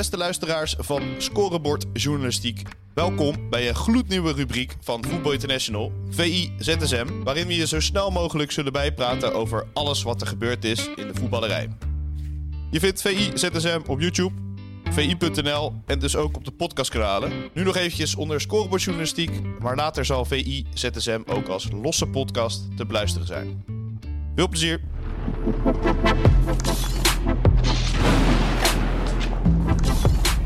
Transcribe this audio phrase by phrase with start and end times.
[0.00, 2.62] beste luisteraars van Scorebord Journalistiek.
[2.94, 8.10] Welkom bij een gloednieuwe rubriek van Voetbal International, VI ZSM, waarin we je zo snel
[8.10, 11.68] mogelijk zullen bijpraten over alles wat er gebeurd is in de voetballerij.
[12.70, 14.34] Je vindt VI ZSM op YouTube,
[14.90, 17.32] VI.nl en dus ook op de podcastkanalen.
[17.54, 22.76] Nu nog eventjes onder Scorebord Journalistiek, maar later zal VI ZSM ook als losse podcast
[22.76, 23.64] te beluisteren zijn.
[24.34, 24.80] Veel plezier!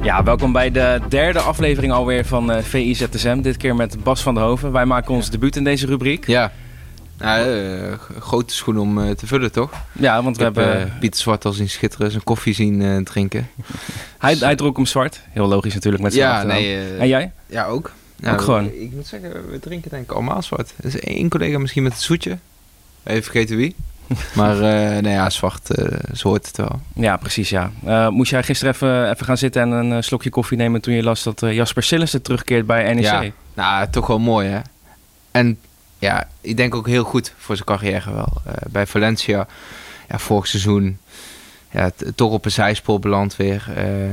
[0.02, 3.40] Ja, welkom bij de derde aflevering alweer van uh, VIZSM.
[3.40, 4.72] Dit keer met Bas van der Hoven.
[4.72, 6.26] Wij maken ons debuut in deze rubriek.
[6.26, 6.52] Ja,
[7.18, 9.70] nou, uh, grote schoen om uh, te vullen, toch?
[9.92, 10.92] Ja, want we heb, hebben...
[11.00, 13.48] Pieter Zwart al zien schitteren, zijn koffie zien drinken.
[14.18, 15.20] hij, hij dronk hem zwart.
[15.30, 16.98] Heel logisch natuurlijk met zijn Ja, nee.
[16.98, 17.32] en jij?
[17.46, 17.92] Ja, ook.
[18.16, 18.64] Nou, ook gewoon?
[18.64, 20.74] Ik, ik moet zeggen, we drinken denk ik allemaal zwart.
[20.76, 22.38] Er is één collega misschien met het zoetje.
[23.02, 23.74] Even vergeten wie.
[24.34, 26.80] maar uh, nee, ja, zwart, uh, zo hoort het wel.
[26.94, 27.70] Ja, precies, ja.
[27.86, 31.02] Uh, moest jij gisteren even, even gaan zitten en een slokje koffie nemen toen je
[31.02, 33.04] las dat Jasper Sillissen terugkeert bij NEC?
[33.04, 33.24] Ja,
[33.54, 34.60] nou, toch wel mooi, hè.
[35.30, 35.58] En
[35.98, 38.42] ja, ik denk ook heel goed voor zijn carrière wel.
[38.70, 39.46] bij Valencia,
[40.08, 40.98] ja, vorig seizoen,
[41.70, 43.64] ja, toch op een zijspoor beland weer.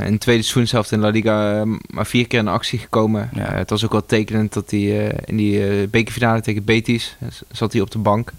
[0.06, 3.30] in het tweede seizoen zelf in La Liga maar vier keer in actie gekomen.
[3.34, 3.54] Ja.
[3.54, 7.18] het was ook wel tekenend dat hij in die bekerfinale tegen Betis
[7.52, 8.32] zat hij op de bank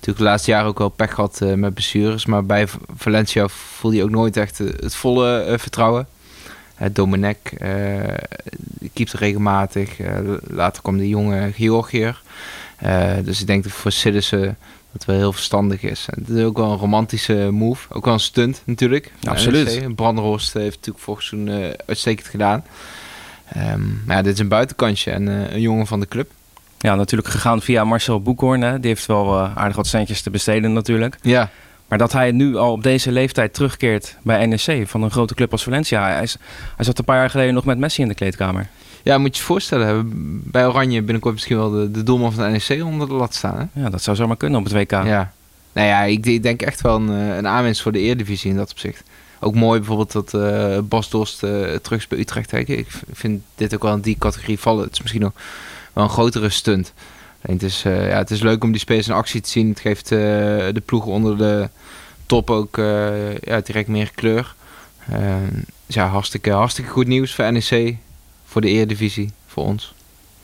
[0.00, 2.26] natuurlijk de laatste jaren ook wel pech gehad uh, met blessures.
[2.26, 6.06] Maar bij Valencia voelde hij ook nooit echt uh, het volle uh, vertrouwen.
[6.92, 7.36] Domenech
[8.92, 9.98] keept regelmatig.
[10.46, 12.22] later kwam de jonge Georgiër.
[13.24, 14.56] dus ik denk dat voor Citizen
[14.92, 16.06] dat wel heel verstandig is.
[16.10, 17.94] En het is ook wel een romantische move.
[17.94, 19.12] Ook wel een stunt natuurlijk.
[19.24, 19.94] Absoluut.
[19.94, 22.64] Brandhorst heeft natuurlijk vorig seizoen uitstekend gedaan.
[23.56, 26.30] Um, maar ja, dit is een buitenkantje en een jongen van de club.
[26.82, 28.60] Ja, natuurlijk gegaan via Marcel Boekhoorn.
[28.60, 28.80] Hè.
[28.80, 31.18] Die heeft wel uh, aardig wat centjes te besteden natuurlijk.
[31.22, 31.50] Ja.
[31.88, 35.52] Maar dat hij nu al op deze leeftijd terugkeert bij NEC van een grote club
[35.52, 36.12] als Valencia.
[36.12, 36.36] Hij, is,
[36.76, 38.68] hij zat een paar jaar geleden nog met Messi in de kleedkamer.
[39.02, 40.10] Ja, moet je je voorstellen.
[40.50, 43.56] Bij Oranje binnenkort misschien wel de, de doelman van de NEC onder de lat staan.
[43.58, 43.82] Hè?
[43.82, 44.90] Ja, dat zou zomaar kunnen op het WK.
[44.90, 45.32] Ja.
[45.72, 48.70] Nou ja, ik, ik denk echt wel een, een aanwinst voor de Eredivisie in dat
[48.70, 49.02] opzicht.
[49.40, 52.52] Ook mooi bijvoorbeeld dat uh, Bas Dost uh, terug is bij Utrecht.
[52.52, 54.84] Ik vind dit ook wel in die categorie vallen.
[54.84, 55.32] Het is misschien nog
[55.92, 56.92] wel een grotere stunt.
[57.40, 59.68] het, is, uh, ja, het is leuk om die spelers in actie te zien.
[59.68, 61.68] Het geeft uh, de ploeg onder de
[62.26, 64.54] top ook uh, ja, direct meer kleur.
[65.86, 67.96] dus ja, hartstikke, hartstikke goed nieuws voor NEC,
[68.46, 69.94] voor de Eredivisie, voor ons.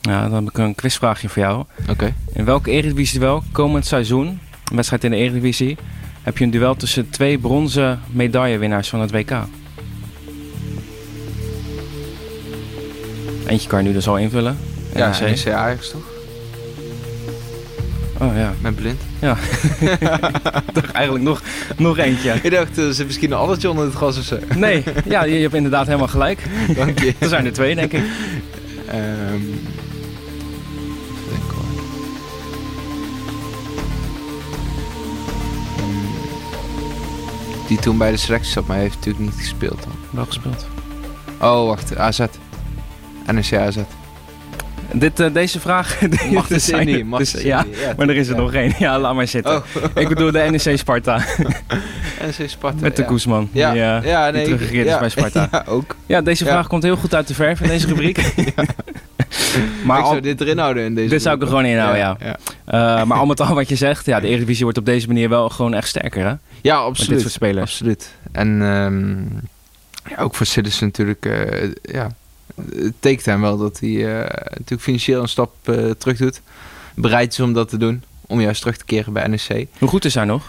[0.00, 1.64] Ja, dan heb ik een quizvraagje voor jou.
[1.80, 1.90] Oké.
[1.90, 2.14] Okay.
[2.32, 4.26] In welke Eredivisie wel komend seizoen,
[4.70, 5.76] een wedstrijd in de Eredivisie,
[6.22, 9.30] heb je een duel tussen twee bronzen medaillewinnaars van het WK?
[13.46, 14.56] Eentje kan je nu dus al invullen.
[14.96, 16.02] Ja, NEC, NEC Ajax toch?
[18.20, 18.54] Oh ja.
[18.60, 19.00] Met blind.
[19.20, 19.36] Ja.
[20.72, 21.42] dacht eigenlijk nog,
[21.76, 22.38] nog eentje.
[22.42, 24.38] Ik dacht, er zit misschien een addertje onder het gras of zo.
[24.54, 26.42] nee, ja, je, je hebt inderdaad helemaal gelijk.
[26.76, 27.14] Dank je.
[27.18, 28.02] er zijn er twee, denk ik.
[28.94, 29.60] Um,
[37.66, 39.92] Die toen bij de selectie zat, maar hij heeft natuurlijk niet gespeeld dan.
[40.10, 40.66] Wel gespeeld.
[41.40, 41.96] Oh, wacht.
[41.96, 42.18] AZ.
[43.32, 43.76] NEC AZ.
[44.92, 46.00] Dit, uh, deze vraag...
[46.32, 47.06] Mag dus zijn niet.
[47.06, 48.74] Mag dus, ja, ja, maar er is er nog één.
[48.78, 49.56] Ja, laat maar zitten.
[49.56, 49.64] Oh.
[50.02, 51.16] ik bedoel de NEC Sparta.
[52.38, 53.04] NEC Sparta, Met de.
[53.04, 53.48] Koesman.
[53.52, 55.48] Ja, die, uh, ja, nee, die teruggekeerd is bij Sparta.
[55.50, 55.96] Ja, ook.
[56.06, 58.16] Ja, deze vraag komt heel goed uit de verf in deze rubriek.
[59.84, 61.78] maar ik zou al, dit erin houden in deze Dit zou ik er gewoon in
[61.78, 62.16] houden, ja.
[62.20, 65.28] Uh, maar al met al wat je zegt, ja, de Eredivisie wordt op deze manier
[65.28, 66.34] wel gewoon echt sterker, hè?
[66.60, 66.98] Ja, absoluut.
[66.98, 67.70] Met dit soort spelers.
[67.70, 68.10] Absoluut.
[68.32, 69.41] En um,
[70.08, 72.10] ja, ook voor Citizen natuurlijk, uh, ja
[72.75, 74.19] het tekent hem wel dat hij uh,
[74.49, 76.41] natuurlijk financieel een stap uh, terug doet.
[76.94, 78.03] Bereid is om dat te doen.
[78.27, 79.67] Om juist terug te keren bij NEC.
[79.78, 80.49] Hoe goed is hij nog?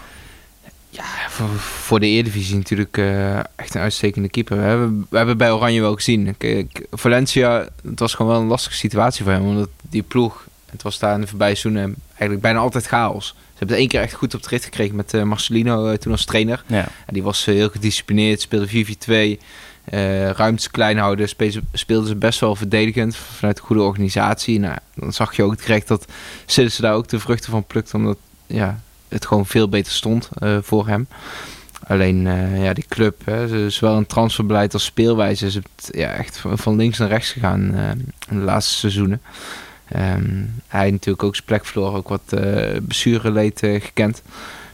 [0.90, 4.56] Ja, voor, voor de Eredivisie natuurlijk uh, echt een uitstekende keeper.
[4.56, 6.36] We hebben, we hebben bij Oranje wel gezien.
[6.36, 9.46] Kijk, Valencia, het was gewoon wel een lastige situatie voor hem.
[9.46, 13.26] Omdat die ploeg, het was daar in de voorbije seizoenen eigenlijk bijna altijd chaos.
[13.26, 16.24] Ze hebben er één keer echt goed op de rit gekregen met Marcelino toen als
[16.24, 16.64] trainer.
[16.66, 16.88] Ja.
[17.06, 19.42] En die was heel gedisciplineerd, speelde 4-4-2.
[19.94, 21.28] Uh, ruimtes klein houden,
[21.72, 24.58] speelden ze best wel verdedigend vanuit goede organisatie.
[24.58, 26.06] Nou, dan zag je ook direct dat
[26.46, 30.58] Citizen daar ook de vruchten van plukte, omdat ja, het gewoon veel beter stond uh,
[30.62, 31.08] voor hem.
[31.86, 36.42] Alleen uh, ja, die club, hè, zowel een transferbeleid als speelwijze, is het ja, echt
[36.52, 37.74] van links naar rechts gegaan
[38.28, 39.22] in de laatste seizoenen.
[39.96, 42.34] Um, hij natuurlijk ook zijn plek verloor, ook wat
[42.82, 44.22] blessureleed gekend.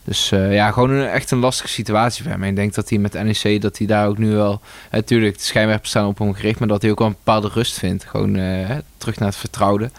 [0.05, 2.43] Dus uh, ja, gewoon een, echt een lastige situatie voor hem.
[2.43, 4.61] En ik denk dat hij met NEC, dat hij daar ook nu wel...
[4.91, 6.59] Natuurlijk, de schijnwerpers staan op hem gericht...
[6.59, 8.05] maar dat hij ook wel een bepaalde rust vindt.
[8.05, 9.91] Gewoon uh, terug naar het vertrouwde.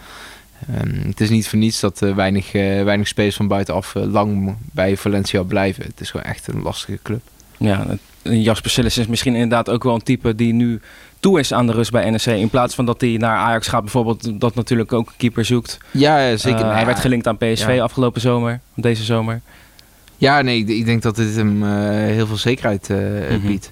[0.82, 4.96] Um, het is niet voor niets dat uh, weinig, weinig spelers van buitenaf lang bij
[4.96, 5.84] Valencia blijven.
[5.84, 7.20] Het is gewoon echt een lastige club.
[7.56, 7.86] Ja,
[8.22, 10.80] Jasper Sillis is misschien inderdaad ook wel een type die nu
[11.20, 12.24] toe is aan de rust bij NEC.
[12.26, 15.78] In plaats van dat hij naar Ajax gaat bijvoorbeeld, dat natuurlijk ook een keeper zoekt.
[15.90, 16.60] Ja, zeker.
[16.60, 17.82] Uh, hij werd gelinkt aan PSV ja.
[17.82, 19.40] afgelopen zomer, deze zomer.
[20.18, 23.46] Ja, nee, ik, denk dat dit hem uh, heel veel zekerheid uh, mm -hmm.
[23.46, 23.70] biedt.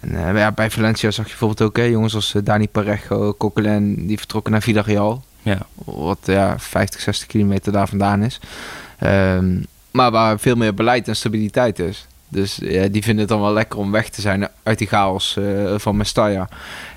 [0.00, 4.06] En, uh, ja, bij Valencia zag je bijvoorbeeld ook hè, jongens als Dani Parejo, Coquelin,
[4.06, 5.24] die vertrokken naar Villarreal.
[5.42, 5.58] Ja.
[5.84, 8.40] Wat ja, 50, 60 kilometer daar vandaan is.
[9.04, 12.06] Um, maar waar veel meer beleid en stabiliteit is.
[12.28, 15.38] Dus ja, die vinden het dan wel lekker om weg te zijn uit die chaos
[15.76, 16.48] van Mestalla.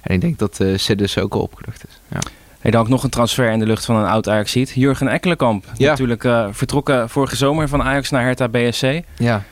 [0.01, 1.99] En ik denk dat uh, Siddes ook al opgelucht is.
[2.07, 2.19] Ja.
[2.59, 4.71] Hey, dan ook nog een transfer in de lucht van een oud Ajax-ziet.
[4.75, 5.65] Jurgen Ekkelenkamp.
[5.77, 5.89] Ja.
[5.89, 9.01] Natuurlijk uh, vertrokken vorige zomer van Ajax naar Hertha BSC.
[9.17, 9.43] Ja.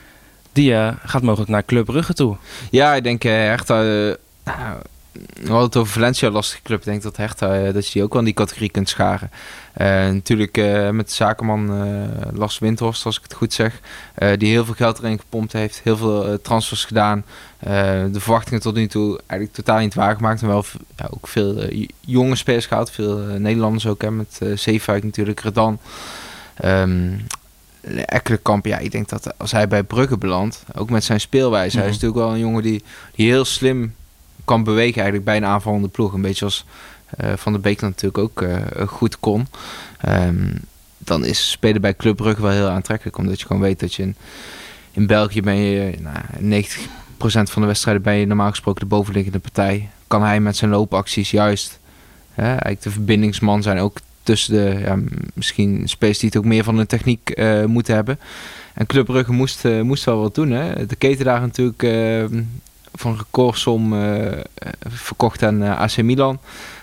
[0.52, 0.74] Die
[1.04, 2.36] gaat mogelijk naar Club Brugge toe.
[2.70, 4.14] Ja, ik denk Hertha...
[5.34, 6.78] We hadden het over Valencia, lastige club.
[6.78, 9.30] Ik denk dat Hertha, dat je die ook wel in die categorie kunt scharen.
[9.80, 13.80] Uh, natuurlijk uh, met de zakenman uh, Lars Windhorst, als ik het goed zeg.
[14.38, 15.80] die heel veel geld erin gepompt heeft.
[15.84, 17.24] Heel veel transfers gedaan.
[17.58, 20.42] de verwachtingen tot nu toe eigenlijk totaal niet waargemaakt.
[20.42, 20.64] En wel
[20.96, 21.64] ja, ook veel
[22.00, 22.90] jonge spelers gehaald.
[22.90, 24.02] Veel Nederlanders ook.
[24.02, 25.78] Hè, met uh, Zeefuik natuurlijk, Redan.
[26.64, 27.26] Um,
[28.04, 31.78] Ekkelenkamp, ja, ik denk dat als hij bij Brugge belandt, ook met zijn speelwijze, Mhm.
[31.78, 32.82] hij is natuurlijk wel een jongen die,
[33.14, 33.94] die heel slim
[34.48, 36.12] kan bewegen eigenlijk bij een aanvallende ploeg.
[36.12, 36.64] Een beetje als
[37.20, 38.56] uh, Van der Beek natuurlijk ook uh,
[38.86, 39.46] goed kon.
[40.08, 40.52] Um,
[40.98, 43.18] dan is spelen bij Club Brugge wel heel aantrekkelijk.
[43.18, 44.14] Omdat je gewoon weet dat je
[44.92, 46.66] in, België ben je nou, 90%
[47.18, 49.88] van de wedstrijden ben je normaal gesproken de bovenliggende partij.
[50.06, 51.78] Kan hij met zijn loopacties juist
[52.34, 53.78] eigenlijk de verbindingsman zijn.
[53.78, 54.98] Ook tussen de ja,
[55.34, 58.18] misschien spelers die het ook meer van de techniek uh, moeten hebben.
[58.74, 60.50] En Club Brugge moest, moest wel wat doen.
[60.50, 60.86] Hè.
[60.86, 61.82] De keten daar natuurlijk
[62.94, 64.32] van recordsom uh,
[64.88, 66.38] verkocht aan uh, AC Milan.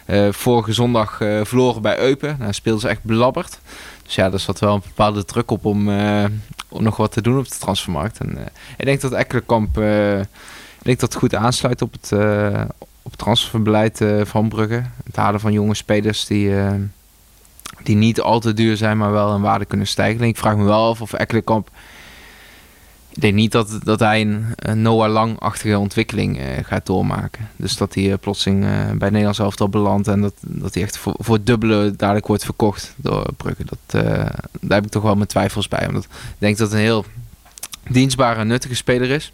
[0.05, 2.35] Uh, vorige zondag verloren bij Eupen.
[2.39, 3.59] Nou, speelden ze echt belabberd.
[4.03, 5.89] Dus ja, er zat wel een bepaalde druk op om,
[6.69, 8.19] om nog wat te doen op de transfermarkt.
[8.19, 8.37] En
[8.77, 12.11] ik denk dat Ekkelenkamp ik denk dat het goed aansluit op het,
[13.01, 14.83] op het transferbeleid van Brugge.
[15.03, 16.53] Het halen van jonge spelers die,
[17.83, 20.21] die niet al te duur zijn, maar wel in waarde kunnen stijgen.
[20.21, 21.69] En ik vraag me wel af of Ekkelenkamp
[23.15, 27.49] ik denk niet dat, dat hij een, Noah Lang-achtige ontwikkeling uh, gaat doormaken.
[27.55, 30.97] Dus dat hij uh, plotseling uh, bij Nederlands elftal belandt en dat, dat hij echt
[30.97, 33.63] voor, voor dubbele dadelijk wordt verkocht door Brugge.
[33.65, 34.03] Dat,
[34.61, 35.87] daar heb ik toch wel mijn twijfels bij.
[35.87, 37.05] Omdat ik denk dat een heel
[37.89, 39.33] dienstbare en nuttige speler is.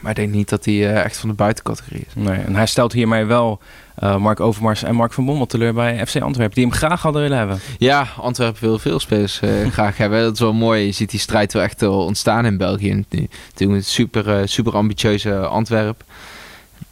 [0.00, 2.14] Maar ik denk niet dat hij echt van de buitencategorie is.
[2.14, 3.60] Nee, en hij stelt hiermee wel
[4.02, 6.54] uh, Mark Overmars en Mark van Bommel teleur bij FC Antwerpen.
[6.54, 7.60] Die hem graag hadden willen hebben.
[7.78, 10.22] Ja, Antwerpen wil veel spelers uh, graag hebben.
[10.22, 10.84] Dat is wel mooi.
[10.84, 12.94] Je ziet die strijd wel echt ontstaan in België.
[12.94, 16.04] Natuurlijk een super, uh, super ambitieuze Antwerp.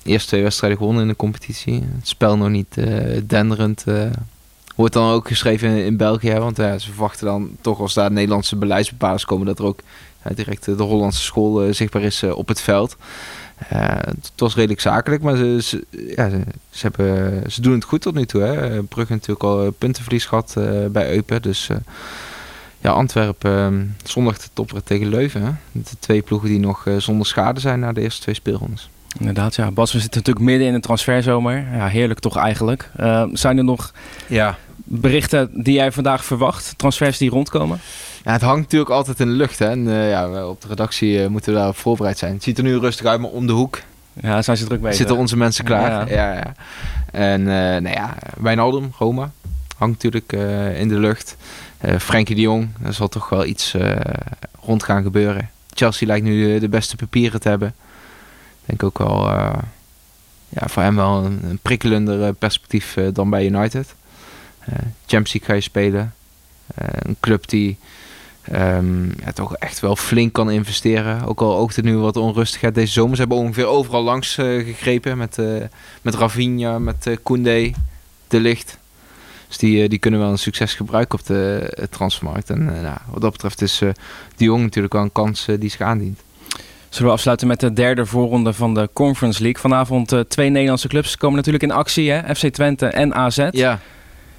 [0.03, 1.89] Eerste twee wedstrijden gewonnen in de competitie.
[1.97, 2.77] Het spel nog niet
[3.27, 3.85] denderend.
[4.75, 6.33] wordt dan ook geschreven in, in België.
[6.33, 9.47] Want ze verwachten dan toch als daar Nederlandse beleidsbepalers komen...
[9.47, 9.81] dat er ook
[10.35, 12.97] direct de Hollandse school zichtbaar is op het veld.
[13.73, 15.85] Uh, het was redelijk zakelijk, maar ze, ze,
[16.17, 16.41] ja, ze,
[16.71, 18.43] ze, hebben, ze doen het goed tot nu toe.
[18.43, 18.83] Hè.
[18.83, 20.55] Brugge natuurlijk al puntenverlies gehad
[20.91, 21.43] bij Eupen.
[21.43, 21.69] Dus
[22.81, 25.43] ja, Antwerpen zondag de topper tegen Leuven.
[25.43, 25.51] Hè.
[25.73, 28.89] De twee ploegen die nog zonder schade zijn na de eerste twee speelrondes.
[29.19, 29.71] Inderdaad, ja.
[29.71, 31.67] Bas, we zitten natuurlijk midden in de transferzomer.
[31.73, 32.91] Ja, heerlijk toch eigenlijk.
[33.33, 33.93] zijn er nog
[34.27, 34.59] ja.
[34.77, 36.75] berichten die jij vandaag verwacht?
[36.77, 37.81] Transfers die rondkomen?
[38.25, 39.59] Ja, het hangt natuurlijk altijd in de lucht.
[39.59, 39.71] Hè?
[39.71, 42.33] En, uh, ja, op de redactie uh, moeten we daarop voorbereid zijn.
[42.33, 43.81] Het ziet er nu rustig uit, maar om de hoek
[44.13, 44.97] ja, zijn ze druk bezig.
[44.97, 46.09] zitten onze mensen klaar.
[46.09, 46.15] Ja.
[46.15, 46.55] Ja, ja.
[47.13, 49.31] En uh, nou ja, Wijnaldum, Roma,
[49.77, 50.33] hangt natuurlijk
[50.79, 51.37] in de lucht.
[51.99, 53.75] Frenkie de Jong, er zal toch wel iets
[54.61, 55.51] rond gaan gebeuren.
[55.75, 57.75] Chelsea lijkt nu de, de, beste papieren te hebben.
[58.61, 59.29] Ik denk ook wel
[60.49, 63.95] ja, voor hem wel een, een prikkelender perspectief dan bij United.
[65.07, 66.15] Champions League ga je spelen.
[66.75, 67.79] een club die
[68.53, 71.27] Um, ja, toch echt wel flink kan investeren.
[71.27, 73.15] Ook al oogt het nu wat onrustigheid deze zomer.
[73.15, 75.19] Ze hebben ongeveer overal langs uh, gegrepen.
[75.19, 75.63] Met, uh,
[76.03, 77.73] met Rafinha, met uh, Koundé,
[78.29, 78.79] De Licht.
[79.49, 82.51] Dus die, die kunnen wel een succes gebruiken op de transfermarkt.
[82.51, 83.79] En nou, wat dat betreft is
[84.37, 86.21] die Jong natuurlijk wel een kans die zich aandient.
[86.89, 89.61] Zullen we afsluiten met de derde voorronde van de Conference League.
[89.61, 92.11] Vanavond twee Nederlandse clubs komen natuurlijk in actie.
[92.11, 92.35] Hè?
[92.35, 93.49] FC Twente en AZ.
[93.51, 93.81] Ja.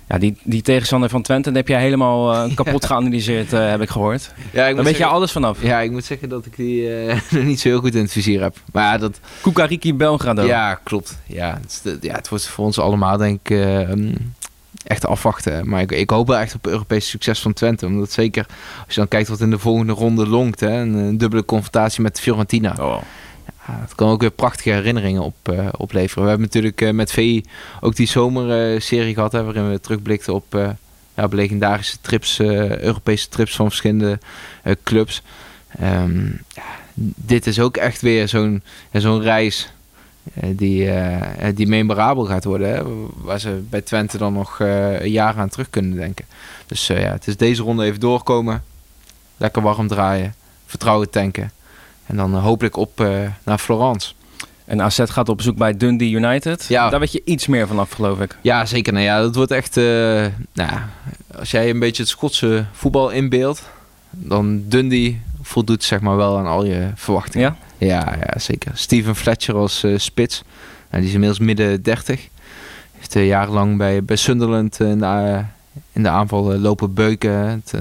[0.08, 3.90] Ja, die, die tegenstander van Twente, heb jij helemaal uh, kapot geanalyseerd, uh, heb ik
[3.90, 4.34] gehoord.
[4.52, 5.62] Ja, ik Daar weet je alles vanaf.
[5.62, 8.42] Ja, ik moet zeggen dat ik die uh, niet zo heel goed in het vizier
[8.42, 8.56] heb.
[8.72, 9.20] Maar dat...
[9.42, 10.44] Kukariki Belgrado.
[10.44, 11.18] Ja, klopt.
[11.26, 14.34] Ja het, ja, het wordt voor ons allemaal denk ik um,
[14.84, 15.70] echt afwachten.
[15.70, 17.86] Maar ik, ik, hoop wel echt op Europese succes van Twente.
[17.86, 18.46] Omdat zeker,
[18.86, 22.02] als je dan kijkt wat in de volgende ronde longt, hè, een, een dubbele confrontatie
[22.02, 22.76] met Fiorentina.
[22.80, 22.98] Oh.
[23.68, 26.24] Ja, het kan ook weer prachtige herinneringen op, uh, opleveren.
[26.24, 27.44] We hebben natuurlijk uh, met VI
[27.82, 30.70] ook die zomerserie gehad, hè, waarin we terugblikten op, uh,
[31.14, 34.20] ja, op legendarische trips, Europese trips van verschillende
[34.84, 35.22] clubs.
[35.82, 36.64] Um, ja,
[37.16, 39.70] dit is ook echt weer zo'n zo'n reis
[40.34, 42.70] eh, die, eh, die memorabel gaat worden.
[42.70, 42.84] Hè?
[43.16, 46.26] Waar ze bij Twente dan nog eh, een jaar aan terug kunnen denken.
[46.66, 48.64] Dus eh, ja, het is deze ronde even doorkomen.
[49.38, 50.36] Lekker warm draaien.
[50.66, 51.52] Vertrouwen tanken.
[52.06, 54.14] En dan eh, hopelijk op eh, naar Florence.
[54.66, 56.66] En AZ gaat op bezoek bij Dundee United.
[56.68, 56.90] Ja.
[56.90, 58.38] Daar weet je iets meer vanaf, geloof ik.
[58.42, 58.94] Ja, zeker.
[58.94, 59.78] Nou ja, dat wordt echt...
[59.78, 59.84] eh,
[60.54, 60.72] nou,
[61.38, 63.70] als jij een beetje het Schotse voetbal inbeeldt...
[64.10, 67.58] dan Dundee voldoet zeg maar wel aan al je verwachtingen.
[67.78, 67.88] Ja?
[67.88, 68.72] Ja, ja zeker.
[68.76, 70.44] Steven Fletcher als spits.
[70.90, 72.28] Nou, die is inmiddels midden 30.
[72.92, 75.42] Heeft eh, jarenlang bij, bij Sunderland in, de,
[75.92, 77.32] in de aanval lopen beuken.
[77.32, 77.74] Het,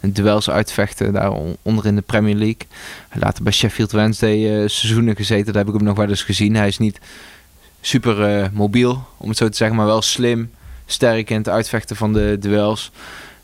[0.00, 2.66] duels uitvechten daar on- onder in de Premier League.
[3.12, 5.52] Later bij Sheffield Wednesday eh, seizoenen gezeten.
[5.52, 6.54] Daar heb ik hem nog wel eens gezien.
[6.56, 6.98] Hij is niet
[7.80, 10.50] super eh, mobiel, om het zo te zeggen, maar wel slim.
[10.86, 12.90] Sterk in het uitvechten van de duels.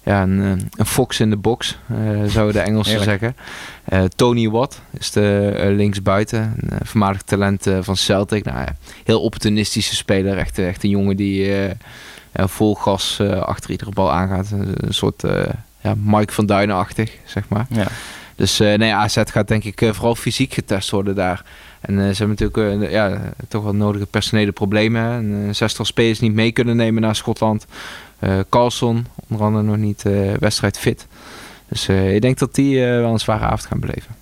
[0.02, 1.96] Ja, een, eh, een fox in de box, eh,
[2.26, 3.36] zouden de Engelsen zeggen.
[4.16, 6.54] Tony Watt is de linksbuiten.
[6.60, 8.44] Een uh, voormalig talent van Celtic.
[8.44, 10.38] Nou, ja, heel opportunistische speler.
[10.38, 11.52] Echt, echt een jongen die
[12.32, 14.50] vol gas achter iedere bal aangaat.
[14.50, 15.22] Een, een soort
[15.86, 17.66] ja, Mike van Duinen-achtig, zeg maar.
[17.70, 17.86] Ja.
[18.36, 21.44] Dus eh, nee, AZ gaat denk ik eh, vooral fysiek getest worden daar.
[21.80, 25.10] En eh, ze hebben natuurlijk ja, toch wel nodige personele problemen.
[25.12, 27.66] En, eh, zestal spelers niet mee kunnen nemen naar Schotland.
[28.48, 30.02] Carlson, onder andere nog niet
[30.38, 31.06] wedstrijd fit.
[31.68, 34.14] Dus ik denk dat die wel een zware avond gaan beleven.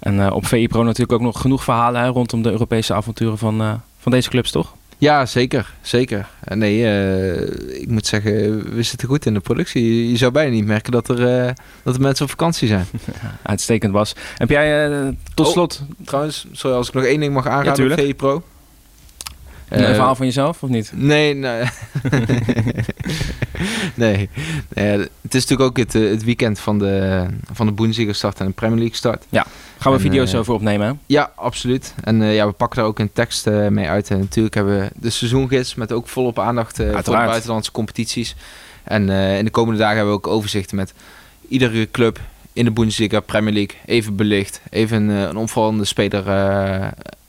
[0.00, 3.80] En op VI Pro natuurlijk ook nog genoeg verhalen hè, rondom de Europese avonturen van,
[3.98, 4.74] van deze clubs, toch?
[4.98, 5.74] Ja, zeker.
[5.80, 6.28] Zeker.
[6.44, 8.32] En nee, eh, ik moet zeggen,
[8.74, 10.10] we zitten goed in de productie.
[10.10, 12.86] Je, zou bijna niet merken dat er, eh, dat er mensen op vakantie zijn.
[13.42, 14.14] Uitstekend was.
[14.36, 15.52] Heb jij eh, tot Oh.
[15.52, 18.00] slot Trouwens, sorry als ik nog één ding mag aanraden tuurlijk.
[18.00, 18.42] VE Pro.
[19.68, 20.92] een Eh, verhaal van jezelf, of niet?
[20.94, 21.64] Nee, nee.
[23.94, 24.28] nee.
[24.74, 24.98] nee.
[24.98, 28.46] Het is natuurlijk ook het, eh, het weekend van de, van de Bundesliga start en
[28.46, 29.24] de Premier League start.
[29.84, 31.00] Gaan we En, video's eh, over opnemen?
[31.06, 31.94] Ja, absoluut.
[32.04, 34.10] En eh, ja, we pakken daar ook een tekst eh, mee uit.
[34.10, 38.36] En natuurlijk hebben we de seizoengids met ook volop aandacht voor de buitenlandse competities.
[38.84, 40.94] En in de komende dagen hebben we ook overzichten met
[41.48, 42.20] iedere club
[42.52, 44.60] in de Bundesliga, Premier League, even belicht.
[44.70, 46.22] Even een, een opvallende speler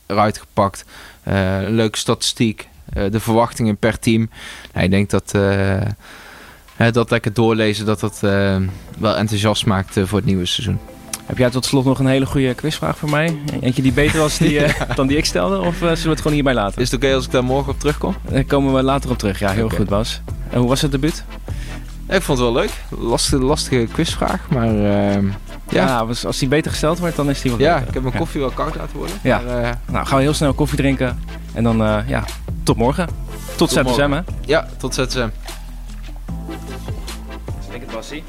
[0.06, 0.86] eruit gepakt.
[1.24, 2.68] Een leuke statistiek.
[2.94, 4.30] de verwachtingen per team.
[4.74, 5.32] Nou, ik denk dat
[6.94, 8.20] dat lekker doorlezen, dat dat
[9.00, 10.80] wel enthousiast maakt voor het nieuwe seizoen.
[11.26, 13.38] Heb jij tot slot nog een hele goede quizvraag voor mij?
[13.62, 15.60] Eentje die beter was die, eh, dan die ik stelde?
[15.60, 16.82] Of eh, zullen we het gewoon hierbij laten?
[16.82, 18.16] Is het oké als ik daar morgen op terugkom?
[18.30, 19.40] Daar komen we later op terug.
[19.40, 20.22] Ja, heel goed Bas.
[20.50, 21.24] En hoe was het debuut?
[22.10, 22.72] Ik vond het wel leuk.
[23.00, 25.26] Lastige, lastige quizvraag, maar ehm,
[25.70, 25.86] ja.
[25.86, 27.88] Ja, als, als die beter gesteld wordt, dan is die wat Ja, beter.
[27.88, 28.20] ik heb mijn Ja.
[28.20, 29.16] koffie wel koud laten worden.
[29.24, 29.42] Ja.
[29.46, 31.20] Maar, eh, Nou, gaan we heel snel koffie drinken.
[31.54, 32.24] En dan, eh, ja,
[32.64, 33.08] tot morgen.
[33.56, 34.20] Tot, Tot ZSM, hè?
[34.46, 35.28] ja, tot ZSM.
[37.72, 38.24] Ik het Bassie.